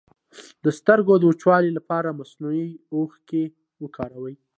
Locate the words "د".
0.63-0.65, 1.19-1.23